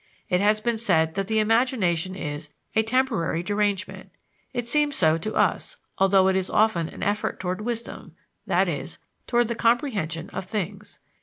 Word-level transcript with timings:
It 0.29 0.41
has 0.41 0.59
been 0.59 0.79
said 0.79 1.13
that 1.13 1.27
the 1.27 1.37
imagination 1.37 2.15
is 2.15 2.49
"a 2.75 2.81
temporary 2.81 3.43
derangement." 3.43 4.09
It 4.51 4.67
seems 4.67 4.95
so 4.95 5.19
to 5.19 5.35
us, 5.35 5.77
although 5.99 6.27
it 6.27 6.35
is 6.35 6.49
often 6.49 6.89
an 6.89 7.03
effort 7.03 7.39
toward 7.39 7.61
wisdom, 7.61 8.15
i.e., 8.49 8.87
toward 9.27 9.47
the 9.47 9.53
comprehension 9.53 10.31
of 10.31 10.45
things. 10.45 10.97